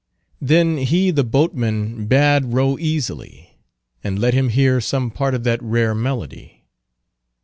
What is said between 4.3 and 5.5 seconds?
him heare some part of